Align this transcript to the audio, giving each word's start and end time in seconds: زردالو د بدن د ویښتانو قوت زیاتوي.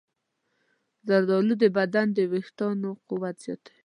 زردالو 1.07 1.53
د 1.63 1.65
بدن 1.77 2.07
د 2.17 2.19
ویښتانو 2.31 2.89
قوت 3.07 3.35
زیاتوي. 3.45 3.77